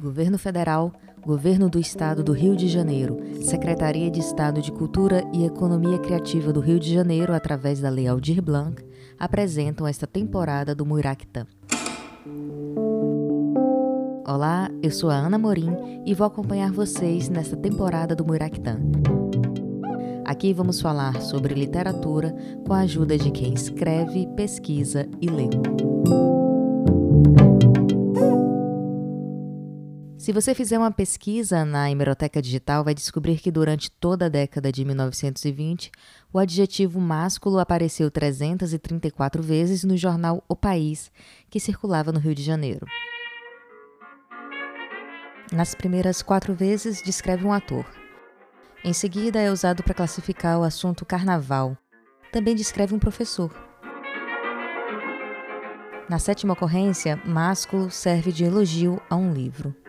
[0.00, 0.92] Governo Federal,
[1.24, 6.52] Governo do Estado do Rio de Janeiro, Secretaria de Estado de Cultura e Economia Criativa
[6.52, 8.82] do Rio de Janeiro, através da Lei Aldir Blanc,
[9.18, 11.46] apresentam esta temporada do Muiractã.
[14.26, 18.78] Olá, eu sou a Ana Morim e vou acompanhar vocês nesta temporada do Muiractã.
[20.24, 22.34] Aqui vamos falar sobre literatura
[22.66, 25.48] com a ajuda de quem escreve, pesquisa e lê.
[30.24, 34.72] Se você fizer uma pesquisa na hemeroteca digital, vai descobrir que durante toda a década
[34.72, 35.92] de 1920,
[36.32, 41.12] o adjetivo másculo apareceu 334 vezes no jornal O País,
[41.50, 42.86] que circulava no Rio de Janeiro.
[45.52, 47.84] Nas primeiras quatro vezes, descreve um ator.
[48.82, 51.76] Em seguida, é usado para classificar o assunto carnaval.
[52.32, 53.54] Também descreve um professor.
[56.08, 59.83] Na sétima ocorrência, másculo serve de elogio a um livro.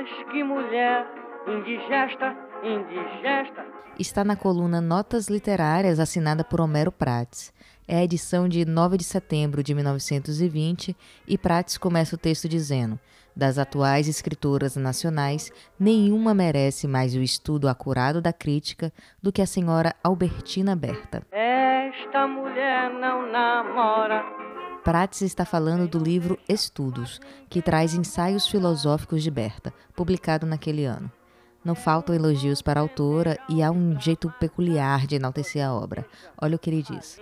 [0.00, 1.06] Mas que mulher
[1.46, 3.66] indigesta, indigesta.
[3.98, 7.52] Está na coluna Notas Literárias, assinada por Homero Prates.
[7.86, 10.96] É a edição de 9 de setembro de 1920
[11.28, 12.98] e Prates começa o texto dizendo:
[13.36, 18.90] Das atuais escritoras nacionais, nenhuma merece mais o estudo acurado da crítica
[19.22, 21.26] do que a senhora Albertina Berta.
[21.30, 24.49] Esta mulher não namora.
[24.84, 31.12] Prates está falando do livro Estudos, que traz ensaios filosóficos de Berta, publicado naquele ano.
[31.62, 36.06] Não faltam elogios para a autora e há um jeito peculiar de enaltecer a obra.
[36.40, 37.20] Olha o que ele diz.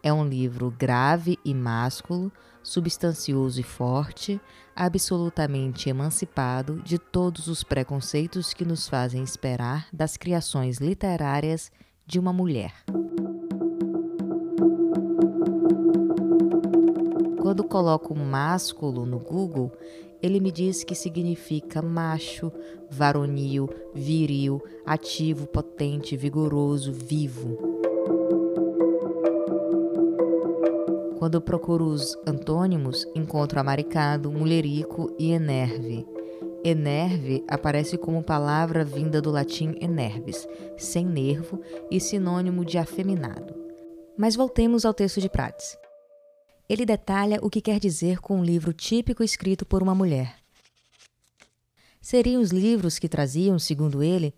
[0.00, 4.40] É um livro grave e másculo, substancioso e forte,
[4.76, 11.72] absolutamente emancipado de todos os preconceitos que nos fazem esperar das criações literárias
[12.06, 12.72] de uma mulher.
[17.50, 19.72] Quando coloco másculo no Google,
[20.22, 22.52] ele me diz que significa macho,
[22.88, 27.58] varonil, viril, ativo, potente, vigoroso, vivo.
[31.18, 36.06] Quando procuro os antônimos, encontro amaricado, mulherico e enerve.
[36.62, 40.46] Enerve aparece como palavra vinda do latim enerves,
[40.76, 41.60] sem nervo
[41.90, 43.52] e sinônimo de afeminado.
[44.16, 45.79] Mas voltemos ao texto de Prates
[46.70, 50.36] ele detalha o que quer dizer com um livro típico escrito por uma mulher.
[52.00, 54.32] Seriam os livros que traziam, segundo ele,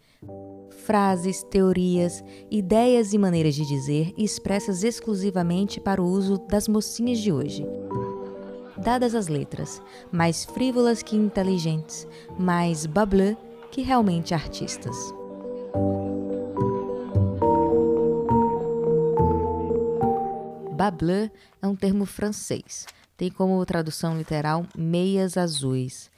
[0.87, 7.31] frases, teorias, ideias e maneiras de dizer expressas exclusivamente para o uso das mocinhas de
[7.31, 7.67] hoje.
[8.79, 13.37] Dadas as letras, mais frívolas que inteligentes, mais bableu
[13.71, 14.97] que realmente artistas.
[20.73, 22.87] Bableu é um termo francês.
[23.17, 26.11] Tem como tradução literal meias azuis.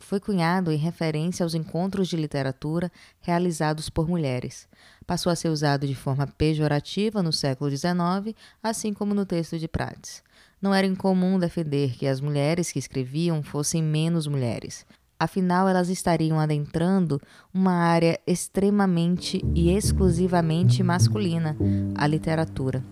[0.00, 2.90] Foi cunhado em referência aos encontros de literatura
[3.20, 4.68] realizados por mulheres.
[5.06, 9.68] Passou a ser usado de forma pejorativa no século XIX, assim como no texto de
[9.68, 10.24] Prates.
[10.60, 14.84] Não era incomum defender que as mulheres que escreviam fossem menos mulheres.
[15.18, 17.20] Afinal, elas estariam adentrando
[17.54, 21.56] uma área extremamente e exclusivamente masculina,
[21.94, 22.82] a literatura.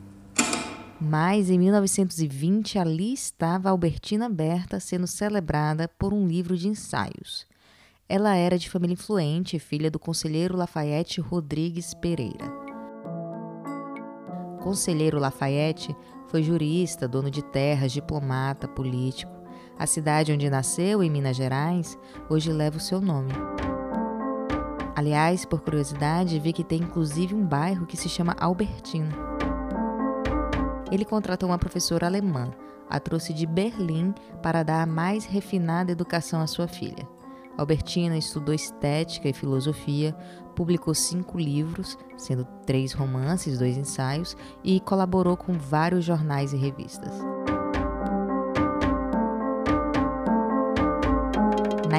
[1.01, 7.47] Mas em 1920 ali estava Albertina Berta sendo celebrada por um livro de ensaios.
[8.09, 12.47] Ela era de família influente, filha do conselheiro Lafayette Rodrigues Pereira.
[14.61, 15.95] Conselheiro Lafayette
[16.27, 19.33] foi jurista, dono de terras, diplomata, político.
[19.79, 21.97] A cidade onde nasceu, em Minas Gerais,
[22.29, 23.33] hoje leva o seu nome.
[24.97, 29.15] Aliás, por curiosidade, vi que tem inclusive um bairro que se chama Albertina.
[30.91, 32.51] Ele contratou uma professora alemã,
[32.89, 37.07] a trouxe de Berlim para dar a mais refinada educação à sua filha.
[37.57, 40.15] Albertina estudou estética e filosofia,
[40.55, 47.13] publicou cinco livros, sendo três romances, dois ensaios, e colaborou com vários jornais e revistas.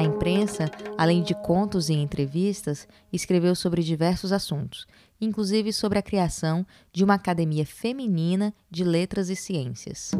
[0.00, 4.86] Na imprensa, além de contos e entrevistas, escreveu sobre diversos assuntos,
[5.20, 10.12] inclusive sobre a criação de uma academia feminina de letras e ciências.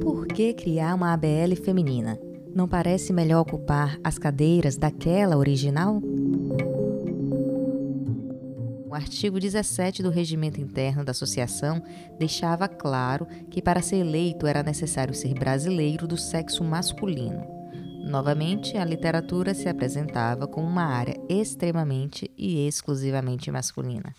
[0.00, 2.18] Por que criar uma ABL feminina?
[2.52, 6.02] Não parece melhor ocupar as cadeiras daquela original?
[8.88, 11.80] O artigo 17 do regimento interno da associação
[12.18, 17.55] deixava claro que para ser eleito era necessário ser brasileiro do sexo masculino.
[18.06, 24.14] Novamente, a literatura se apresentava como uma área extremamente e exclusivamente masculina.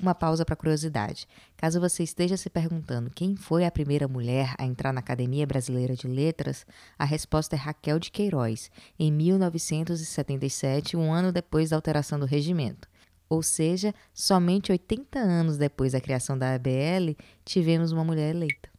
[0.00, 1.28] Uma pausa para curiosidade.
[1.54, 5.94] Caso você esteja se perguntando quem foi a primeira mulher a entrar na Academia Brasileira
[5.94, 6.64] de Letras,
[6.98, 12.88] a resposta é Raquel de Queiroz, em 1977, um ano depois da alteração do regimento.
[13.28, 17.14] Ou seja, somente 80 anos depois da criação da ABL,
[17.44, 18.73] tivemos uma mulher eleita.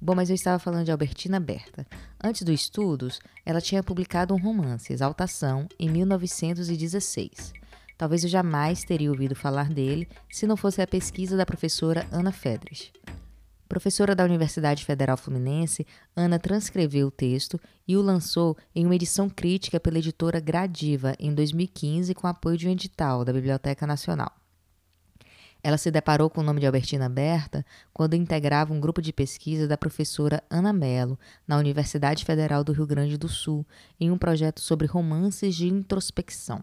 [0.00, 1.86] Bom, mas eu estava falando de Albertina Berta.
[2.22, 7.52] Antes do Estudos, ela tinha publicado um romance, Exaltação, em 1916.
[7.96, 12.30] Talvez eu jamais teria ouvido falar dele se não fosse a pesquisa da professora Ana
[12.30, 12.92] Fedres.
[13.68, 15.84] Professora da Universidade Federal Fluminense,
[16.14, 17.58] Ana transcreveu o texto
[17.88, 22.68] e o lançou em uma edição crítica pela editora Gradiva em 2015 com apoio de
[22.68, 24.30] um edital da Biblioteca Nacional.
[25.66, 29.66] Ela se deparou com o nome de Albertina Berta quando integrava um grupo de pesquisa
[29.66, 33.66] da professora Ana Mello, na Universidade Federal do Rio Grande do Sul,
[33.98, 36.62] em um projeto sobre romances de introspecção.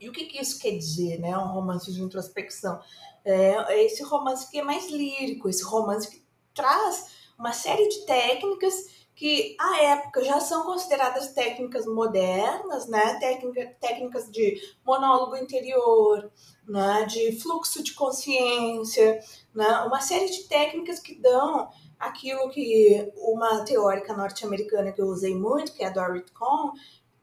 [0.00, 1.36] E o que, que isso quer dizer, né?
[1.36, 2.78] Um romance de introspecção.
[3.24, 6.22] É esse romance que é mais lírico, esse romance que
[6.54, 13.18] traz uma série de técnicas que à época já são consideradas técnicas modernas, né?
[13.18, 16.30] Técnica, técnicas de monólogo interior,
[16.68, 17.04] né?
[17.04, 19.18] de fluxo de consciência,
[19.52, 19.66] né?
[19.80, 21.68] uma série de técnicas que dão
[21.98, 26.70] aquilo que uma teórica norte-americana que eu usei muito, que é a Dorit Kohn,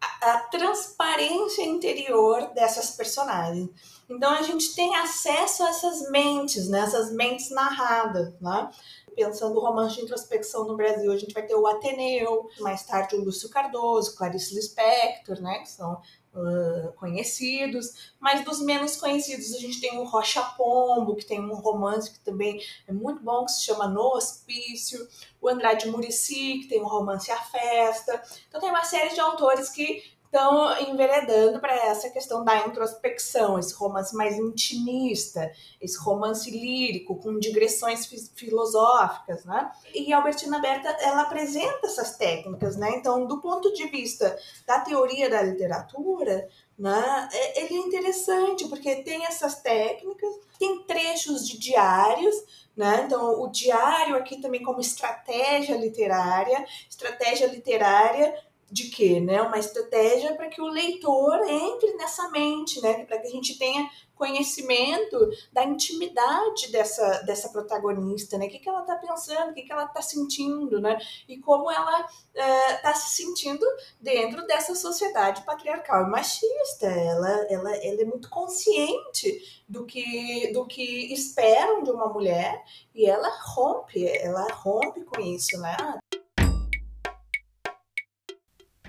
[0.01, 3.69] a, a transparência interior dessas personagens.
[4.09, 6.81] Então a gente tem acesso a essas mentes, né?
[6.81, 8.33] essas mentes narradas.
[8.41, 8.69] Né?
[9.15, 13.15] Pensando o romance de introspecção no Brasil, a gente vai ter o Ateneu, mais tarde
[13.15, 16.01] o Lúcio Cardoso, Clarice Lispector, né, que são
[16.33, 21.55] uh, conhecidos, mas dos menos conhecidos a gente tem o Rocha Pombo, que tem um
[21.55, 25.07] romance que também é muito bom, que se chama No Hospício,
[25.41, 29.69] o Andrade Murici, que tem um romance A Festa, então tem uma série de autores
[29.69, 35.49] que estão enveredando para essa questão da introspecção, esse romance mais intimista,
[35.81, 38.05] esse romance lírico, com digressões
[38.35, 39.71] filosóficas, né?
[39.93, 42.97] E Albertina Berta, ela apresenta essas técnicas, né?
[42.97, 44.37] Então, do ponto de vista
[44.67, 47.29] da teoria da literatura, né?
[47.31, 52.35] É, ele é interessante porque tem essas técnicas, tem trechos de diários,
[52.75, 53.03] né?
[53.05, 58.35] Então, o diário aqui também como estratégia literária, estratégia literária
[58.71, 59.19] de quê?
[59.19, 59.41] Né?
[59.41, 63.05] Uma estratégia para que o leitor entre nessa mente, né?
[63.05, 68.47] para que a gente tenha conhecimento da intimidade dessa, dessa protagonista, né?
[68.47, 70.97] O que, que ela está pensando, o que, que ela está sentindo, né?
[71.27, 73.65] E como ela está uh, se sentindo
[73.99, 76.85] dentro dessa sociedade patriarcal e machista.
[76.87, 82.63] Ela, ela, ela é muito consciente do que, do que esperam de uma mulher
[82.93, 85.75] e ela rompe, ela rompe com isso, né?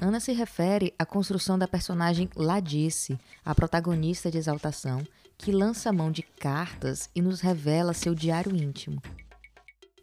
[0.00, 5.02] Ana se refere à construção da personagem Ladice, a protagonista de Exaltação,
[5.38, 9.00] que lança mão de cartas e nos revela seu diário íntimo.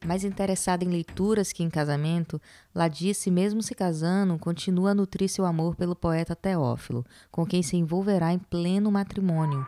[0.03, 2.41] Mais interessada em leituras que em casamento,
[2.75, 7.77] Ladice, mesmo se casando, continua a nutrir seu amor pelo poeta Teófilo, com quem se
[7.77, 9.65] envolverá em pleno matrimônio.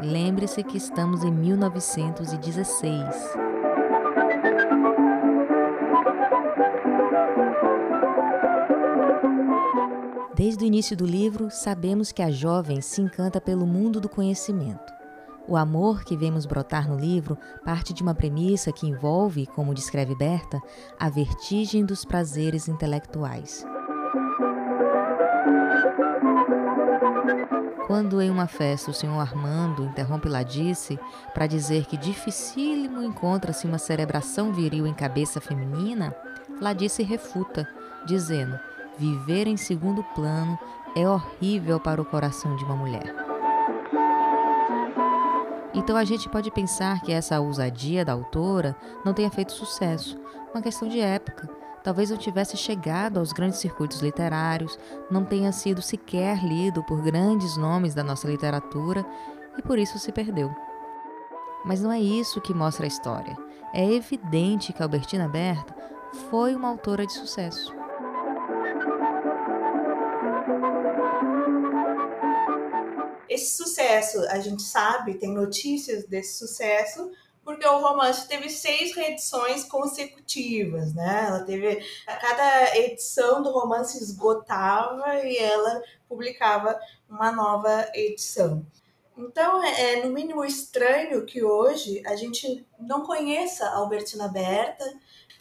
[0.00, 3.53] Lembre-se que estamos em 1916.
[10.44, 14.92] Desde o início do livro, sabemos que a jovem se encanta pelo mundo do conhecimento.
[15.48, 20.14] O amor que vemos brotar no livro parte de uma premissa que envolve, como descreve
[20.14, 20.60] Berta,
[21.00, 23.64] a vertigem dos prazeres intelectuais.
[27.86, 31.00] Quando em uma festa o senhor Armando interrompe Ladice
[31.32, 36.14] para dizer que dificílimo encontra-se uma cerebração viril em cabeça feminina,
[36.60, 37.66] Ladice refuta,
[38.04, 38.60] dizendo
[38.98, 40.58] Viver em segundo plano
[40.94, 43.14] é horrível para o coração de uma mulher.
[45.74, 50.16] Então a gente pode pensar que essa ousadia da autora não tenha feito sucesso,
[50.54, 51.50] uma questão de época.
[51.82, 54.78] Talvez não tivesse chegado aos grandes circuitos literários,
[55.10, 59.04] não tenha sido sequer lido por grandes nomes da nossa literatura
[59.58, 60.54] e por isso se perdeu.
[61.64, 63.36] Mas não é isso que mostra a história.
[63.72, 65.74] É evidente que Albertina Berta
[66.30, 67.83] foi uma autora de sucesso.
[73.34, 77.10] Esse sucesso, a gente sabe, tem notícias desse sucesso,
[77.44, 81.26] porque o romance teve seis reedições consecutivas, né?
[81.26, 88.64] Ela teve cada edição do romance esgotava e ela publicava uma nova edição.
[89.18, 94.84] Então, é, é no mínimo estranho que hoje a gente não conheça a Albertina Berta,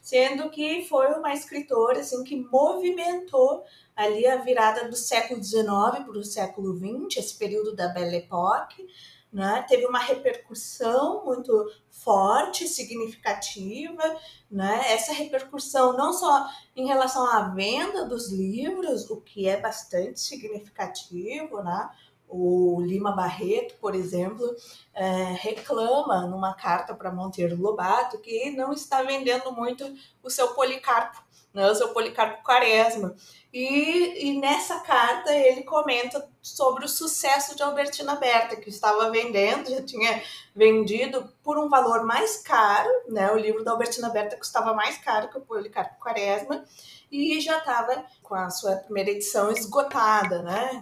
[0.03, 3.63] sendo que foi uma escritora assim, que movimentou
[3.95, 8.85] ali a virada do século XIX para o século XX, esse período da Belle Époque,
[9.31, 9.65] né?
[9.67, 14.03] teve uma repercussão muito forte, significativa,
[14.51, 14.91] né?
[14.91, 21.63] Essa repercussão não só em relação à venda dos livros, o que é bastante significativo,
[21.63, 21.89] né?
[22.35, 24.43] O Lima Barreto, por exemplo,
[24.91, 29.85] é, reclama numa carta para Monteiro Lobato que não está vendendo muito
[30.23, 31.21] o seu Policarpo,
[31.53, 33.15] né, o seu Policarpo Quaresma.
[33.53, 39.69] E, e, nessa carta ele comenta sobre o sucesso de Albertina Berta, que estava vendendo,
[39.69, 40.23] já tinha
[40.55, 43.31] vendido por um valor mais caro, né?
[43.31, 46.65] O livro da Albertina Berta custava mais caro que o Policarpo Quaresma,
[47.11, 50.81] e já estava com a sua primeira edição esgotada, né?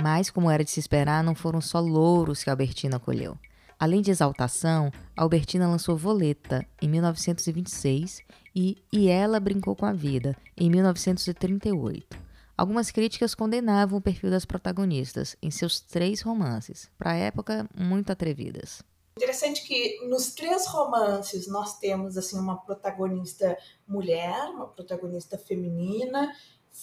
[0.00, 3.36] Mas, como era de se esperar, não foram só louros que Albertina colheu.
[3.78, 8.22] Além de Exaltação, Albertina lançou Voleta, em 1926,
[8.54, 12.18] e E Ela Brincou com a Vida, em 1938.
[12.56, 18.10] Algumas críticas condenavam o perfil das protagonistas em seus três romances, para a época muito
[18.10, 18.82] atrevidas.
[19.16, 26.32] Interessante que nos três romances nós temos assim uma protagonista mulher, uma protagonista feminina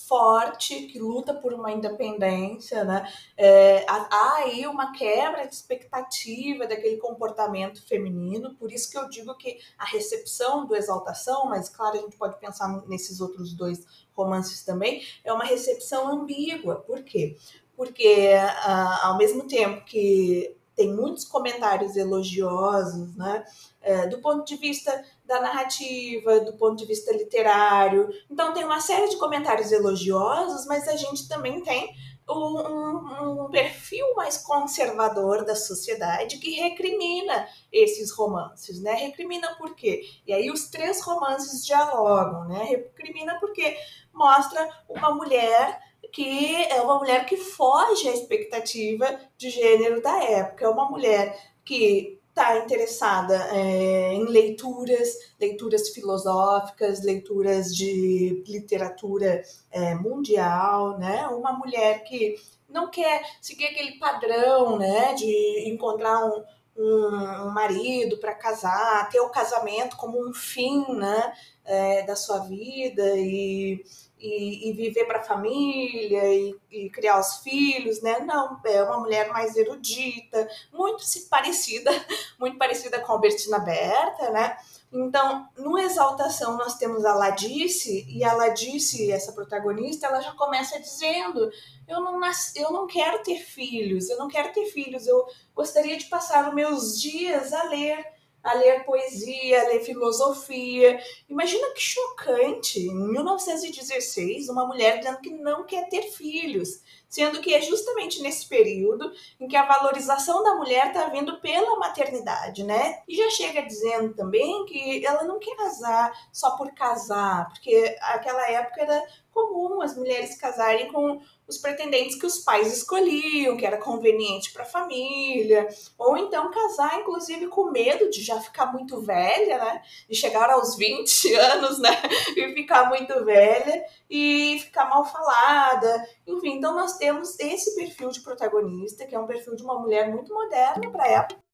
[0.08, 3.12] forte, que luta por uma independência, né?
[3.38, 9.36] É, há aí uma quebra de expectativa daquele comportamento feminino, por isso que eu digo
[9.38, 14.64] que a recepção do Exaltação, mas claro, a gente pode pensar nesses outros dois romances
[14.64, 16.76] também, é uma recepção ambígua.
[16.76, 17.38] Por quê?
[17.76, 23.46] Porque uh, ao mesmo tempo que tem muitos comentários elogiosos, né?
[23.82, 28.10] É, do ponto de vista da narrativa, do ponto de vista literário.
[28.30, 31.94] Então, tem uma série de comentários elogiosos, mas a gente também tem
[32.28, 38.94] um, um, perfil mais conservador da sociedade que recrimina esses romances, né?
[38.94, 40.02] Recrimina por quê?
[40.26, 42.64] E aí os três romances dialogam, né?
[42.64, 43.78] Recrimina porque
[44.12, 45.80] mostra uma mulher
[46.16, 50.64] que é uma mulher que foge à expectativa de gênero da época.
[50.64, 59.94] É uma mulher que está interessada é, em leituras, leituras filosóficas, leituras de literatura é,
[59.96, 61.28] mundial, né?
[61.28, 62.38] Uma mulher que
[62.70, 65.14] não quer seguir aquele padrão, né?
[65.16, 66.46] De encontrar um,
[66.78, 71.34] um, marido para casar, ter o casamento como um fim, né?
[71.66, 73.84] É, da sua vida e
[74.26, 78.20] e, e viver para a família e, e, criar os filhos, né?
[78.20, 81.92] Não, é uma mulher mais erudita, muito parecida,
[82.40, 84.58] muito parecida com a Albertina Berta, né?
[84.92, 90.80] Então, no Exaltação, nós temos a Ladice, e a Ladice, essa protagonista, ela já começa
[90.80, 91.52] dizendo:
[91.88, 92.20] eu não,
[92.56, 96.56] eu não quero ter filhos, eu não quero ter filhos, eu gostaria de passar os
[96.56, 98.15] meus dias a ler
[98.46, 101.00] a ler poesia, a ler filosofia.
[101.28, 107.56] Imagina que chocante, em 1916, uma mulher dizendo que não quer ter filhos, sendo que
[107.56, 113.02] é justamente nesse período em que a valorização da mulher está vindo pela maternidade, né?
[113.08, 118.48] E já chega dizendo também que ela não quer casar só por casar, porque aquela
[118.52, 119.04] época era
[119.36, 124.64] comum as mulheres casarem com os pretendentes que os pais escolhiam, que era conveniente para
[124.64, 129.82] a família, ou então casar, inclusive, com medo de já ficar muito velha, né?
[130.10, 131.92] De chegar aos 20 anos, né?
[132.36, 136.08] E ficar muito velha e ficar mal falada.
[136.26, 140.10] Enfim, então nós temos esse perfil de protagonista, que é um perfil de uma mulher
[140.10, 141.46] muito moderna para a época.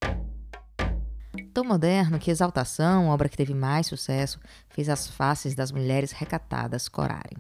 [1.54, 6.88] Tão moderno que Exaltação, obra que teve mais sucesso, fez as faces das mulheres recatadas
[6.88, 7.38] corarem.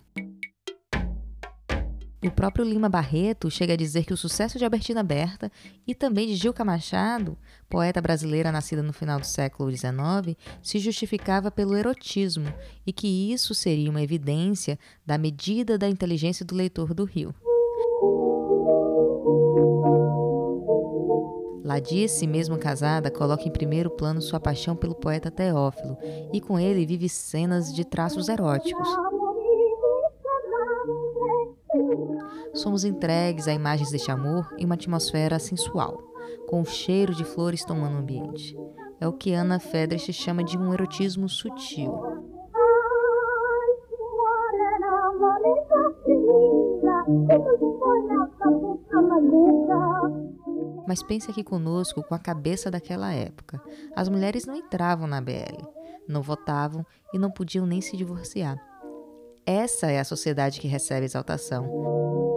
[2.23, 5.51] O próprio Lima Barreto chega a dizer que o sucesso de Albertina Berta
[5.87, 7.35] e também de Gilca Machado,
[7.67, 12.53] poeta brasileira nascida no final do século XIX, se justificava pelo erotismo
[12.85, 17.33] e que isso seria uma evidência da medida da inteligência do leitor do Rio.
[21.63, 25.97] Ladice, mesmo casada, coloca em primeiro plano sua paixão pelo poeta Teófilo
[26.31, 29.10] e com ele vive cenas de traços eróticos.
[32.53, 35.97] Somos entregues a imagens deste amor em uma atmosfera sensual,
[36.47, 38.57] com o cheiro de flores tomando o ambiente.
[38.99, 41.91] É o que Ana Fedrich chama de um erotismo sutil.
[50.87, 53.61] Mas pense aqui conosco com a cabeça daquela época.
[53.95, 55.65] As mulheres não entravam na BL,
[56.07, 58.57] não votavam e não podiam nem se divorciar.
[59.45, 62.30] Essa é a sociedade que recebe exaltação.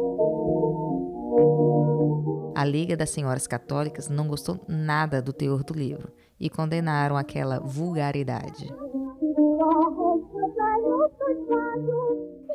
[2.54, 7.58] A Liga das Senhoras Católicas não gostou nada do teor do livro e condenaram aquela
[7.58, 8.72] vulgaridade.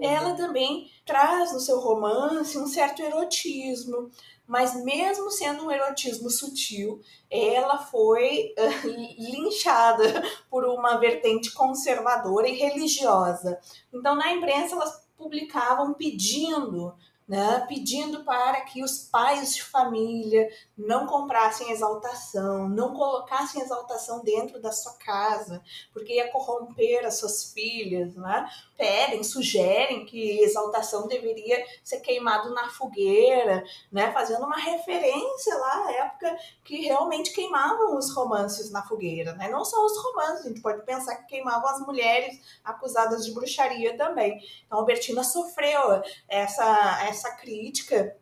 [0.02, 4.10] Ela também traz no seu romance um certo erotismo,
[4.48, 8.88] mas mesmo sendo um erotismo sutil, ela foi uh,
[9.20, 13.60] linchada por uma vertente conservadora e religiosa.
[13.94, 16.96] Então, na imprensa, elas publicavam pedindo
[17.30, 24.60] né, pedindo para que os pais de família não comprassem exaltação, não colocassem exaltação dentro
[24.60, 25.62] da sua casa,
[25.94, 28.50] porque ia corromper as suas filhas, né?
[28.76, 34.12] Pedem, sugerem que exaltação deveria ser queimado na fogueira, né?
[34.12, 39.50] Fazendo uma referência lá à época que realmente queimavam os romances na fogueira, né?
[39.50, 43.96] Não só os romances, a gente pode pensar que queimavam as mulheres acusadas de bruxaria
[43.96, 44.42] também.
[44.66, 48.16] Então, Albertina sofreu essa, essa essa crítica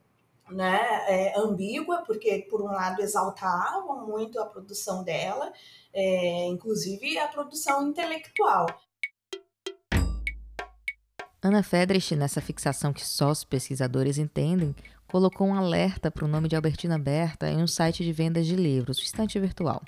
[0.49, 5.51] né, é, ambígua, porque por um lado exaltavam muito a produção dela,
[5.93, 8.65] é, inclusive a produção intelectual.
[11.41, 14.75] Ana Fedrich, nessa fixação que só os pesquisadores entendem,
[15.07, 18.55] colocou um alerta para o nome de Albertina Berta em um site de vendas de
[18.55, 19.81] livros, o Estante Virtual.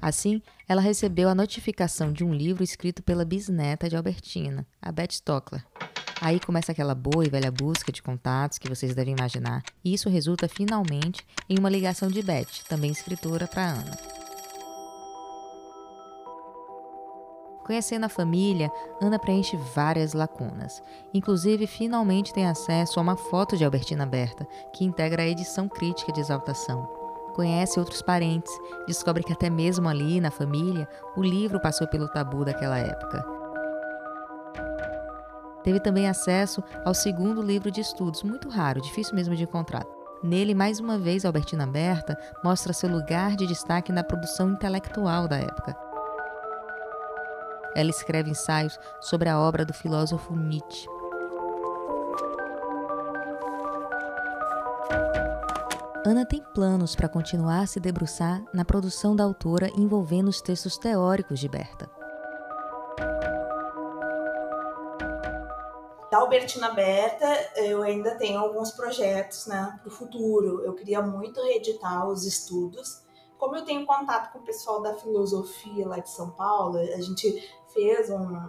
[0.00, 5.12] Assim, ela recebeu a notificação de um livro escrito pela bisneta de Albertina, a Beth
[5.12, 5.64] Stockler.
[6.24, 10.08] Aí começa aquela boa e velha busca de contatos que vocês devem imaginar, e isso
[10.08, 13.98] resulta finalmente em uma ligação de Beth, também escritora, para Ana.
[17.64, 20.80] Conhecendo a família, Ana preenche várias lacunas.
[21.12, 26.12] Inclusive, finalmente tem acesso a uma foto de Albertina Berta, que integra a edição crítica
[26.12, 26.86] de Exaltação.
[27.34, 28.52] Conhece outros parentes,
[28.86, 33.41] descobre que até mesmo ali, na família, o livro passou pelo tabu daquela época.
[35.62, 39.84] Teve também acesso ao segundo livro de estudos, muito raro, difícil mesmo de encontrar.
[40.22, 45.36] Nele, mais uma vez, Albertina Berta mostra seu lugar de destaque na produção intelectual da
[45.36, 45.76] época.
[47.74, 50.86] Ela escreve ensaios sobre a obra do filósofo Nietzsche.
[56.04, 60.76] Ana tem planos para continuar a se debruçar na produção da autora envolvendo os textos
[60.76, 62.01] teóricos de Berta.
[66.32, 70.62] Albertina Berta, eu ainda tenho alguns projetos né, para o futuro.
[70.64, 73.02] Eu queria muito reeditar os estudos.
[73.36, 77.46] Como eu tenho contato com o pessoal da filosofia lá de São Paulo, a gente
[77.74, 78.48] fez um,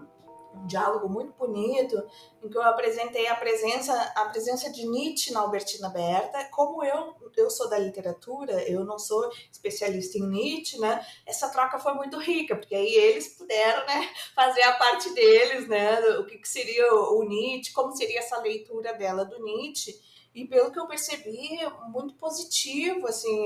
[0.55, 2.01] um diálogo muito bonito
[2.41, 6.43] em que eu apresentei a presença a presença de Nietzsche na Albertina Berta.
[6.51, 11.05] Como eu eu sou da literatura, eu não sou especialista em Nietzsche, né?
[11.25, 15.99] Essa troca foi muito rica, porque aí eles puderam, né, fazer a parte deles, né,
[16.17, 19.99] o que, que seria o Nietzsche, como seria essa leitura dela do Nietzsche.
[20.33, 23.45] E pelo que eu percebi, muito positivo, assim,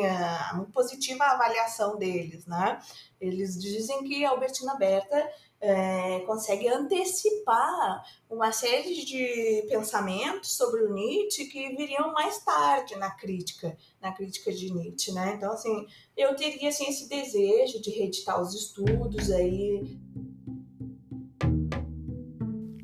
[0.56, 2.80] muito positiva a avaliação deles, né?
[3.20, 10.94] Eles dizem que a Albertina Berta é, consegue antecipar uma série de pensamentos sobre o
[10.94, 15.34] Nietzsche que viriam mais tarde na crítica, na crítica de Nietzsche, né?
[15.36, 20.00] Então, assim, eu teria assim, esse desejo de reeditar os estudos aí.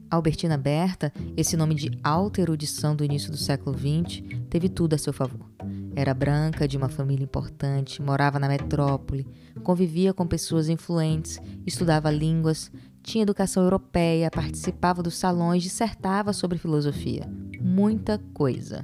[0.10, 4.98] Albertina Berta, esse nome de alta erudição do início do século XX, teve tudo a
[4.98, 5.54] seu favor.
[5.96, 9.28] Era branca, de uma família importante, morava na metrópole,
[9.64, 12.72] convivia com pessoas influentes, estudava línguas,
[13.04, 17.30] tinha educação europeia, participava dos salões, dissertava sobre filosofia.
[17.60, 18.82] Muita coisa.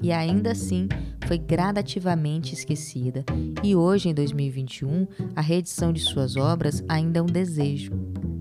[0.00, 0.88] E ainda assim
[1.26, 3.24] foi gradativamente esquecida,
[3.64, 7.92] e hoje, em 2021, a reedição de suas obras ainda é um desejo.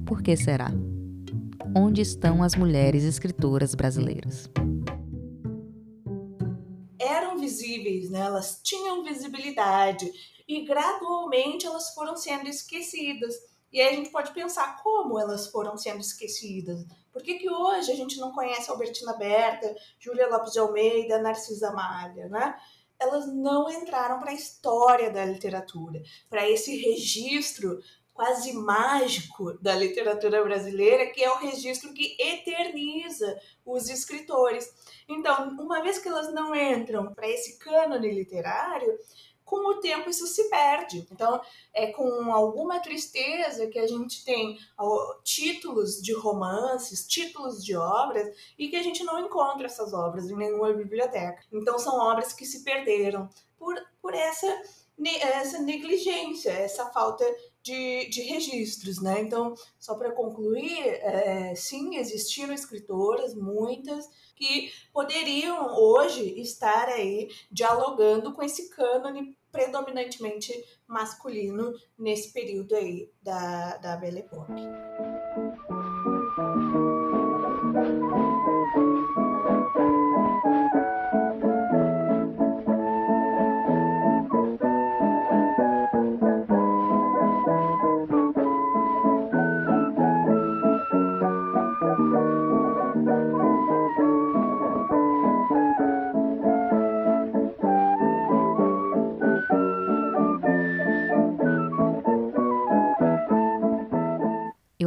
[0.06, 0.72] Por que será?
[1.76, 4.48] Onde estão as mulheres escritoras brasileiras?
[8.46, 10.12] Elas tinham visibilidade
[10.48, 13.34] e gradualmente elas foram sendo esquecidas.
[13.72, 16.86] E aí a gente pode pensar como elas foram sendo esquecidas.
[17.12, 21.72] Por que, que hoje a gente não conhece Albertina Berta, Júlia Lopes de Almeida, Narcisa
[21.72, 22.56] Malha, né?
[23.00, 27.80] Elas não entraram para a história da literatura, para esse registro
[28.16, 34.74] quase mágico da literatura brasileira, que é o registro que eterniza os escritores.
[35.08, 38.98] Então, uma vez que elas não entram para esse cânone literário,
[39.44, 41.06] com o tempo isso se perde.
[41.12, 41.42] Então,
[41.74, 44.58] é com alguma tristeza que a gente tem
[45.22, 50.38] títulos de romances, títulos de obras, e que a gente não encontra essas obras em
[50.38, 51.44] nenhuma biblioteca.
[51.52, 54.48] Então, são obras que se perderam por, por essa,
[55.22, 57.26] essa negligência, essa falta
[57.66, 59.22] de, de registros, né?
[59.22, 68.34] Então, só para concluir, é, sim, existiram escritoras, muitas, que poderiam hoje estar aí dialogando
[68.34, 70.54] com esse cânone predominantemente
[70.86, 74.62] masculino nesse período aí da, da Belle Époque.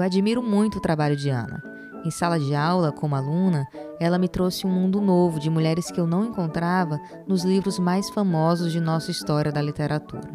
[0.08, 1.62] Admiro muito o trabalho de Ana.
[2.04, 3.66] Em sala de aula, como aluna,
[4.00, 8.08] ela me trouxe um mundo novo de mulheres que eu não encontrava nos livros mais
[8.10, 10.28] famosos de nossa história da literatura.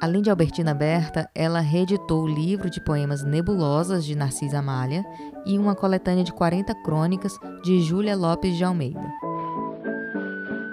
[0.00, 5.04] Além de Albertina Berta, ela reeditou o livro de poemas Nebulosas de Narcisa Amália
[5.46, 9.06] e uma coletânea de 40 crônicas de Júlia Lopes de Almeida.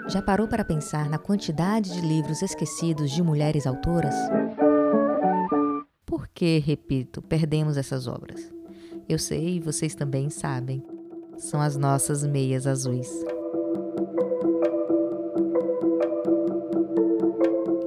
[0.09, 4.15] Já parou para pensar na quantidade de livros esquecidos de mulheres autoras?
[6.37, 8.53] Que, repito, perdemos essas obras?
[9.09, 10.83] Eu sei e vocês também sabem.
[11.35, 13.11] São as nossas meias azuis.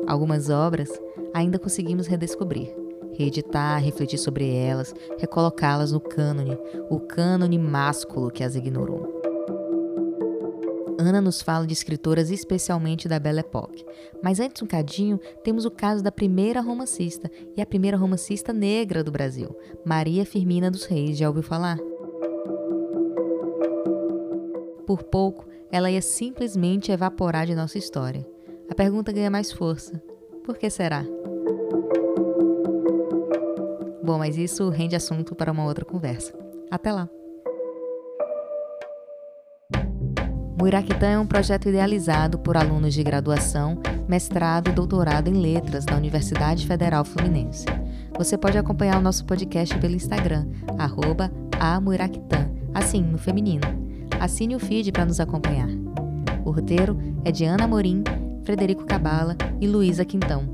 [0.04, 0.90] Algumas obras
[1.32, 2.74] ainda conseguimos redescobrir,
[3.16, 6.58] reeditar, refletir sobre elas, recolocá-las no cânone,
[6.90, 9.19] o cânone másculo que as ignorou.
[11.00, 13.84] Ana nos fala de escritoras especialmente da Belle Époque.
[14.22, 19.02] Mas antes um cadinho, temos o caso da primeira romancista e a primeira romancista negra
[19.02, 21.16] do Brasil, Maria Firmina dos Reis.
[21.16, 21.78] Já ouviu falar?
[24.86, 28.28] Por pouco, ela ia simplesmente evaporar de nossa história.
[28.68, 30.02] A pergunta ganha mais força.
[30.44, 31.02] Por que será?
[34.02, 36.34] Bom, mas isso rende assunto para uma outra conversa.
[36.70, 37.08] Até lá!
[40.60, 45.86] O Iraquitã é um projeto idealizado por alunos de graduação, mestrado e doutorado em letras
[45.86, 47.64] da Universidade Federal Fluminense.
[48.18, 50.46] Você pode acompanhar o nosso podcast pelo Instagram,
[50.78, 51.32] arroba
[52.74, 53.62] assim, no feminino.
[54.20, 55.68] Assine o feed para nos acompanhar.
[56.44, 58.04] O roteiro é de Ana Morim,
[58.44, 60.44] Frederico Cabala e Luísa Quintão.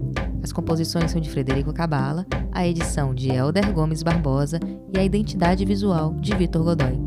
[0.40, 4.60] As composições são de Frederico Cabala, a edição de Elder Gomes Barbosa
[4.94, 7.05] e a identidade visual de Vitor Godoy.